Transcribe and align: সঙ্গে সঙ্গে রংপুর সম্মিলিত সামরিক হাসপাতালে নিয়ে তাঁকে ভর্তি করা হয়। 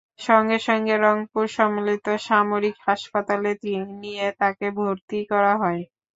সঙ্গে 0.21 0.57
সঙ্গে 0.61 0.95
রংপুর 0.99 1.45
সম্মিলিত 1.57 2.05
সামরিক 2.27 2.75
হাসপাতালে 2.87 3.51
নিয়ে 4.01 4.25
তাঁকে 4.39 4.67
ভর্তি 4.77 5.19
করা 5.31 5.53
হয়। 5.61 5.81